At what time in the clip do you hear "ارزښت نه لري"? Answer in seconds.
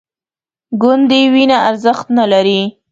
1.69-2.59